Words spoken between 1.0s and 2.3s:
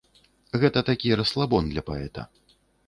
расслабон для паэта.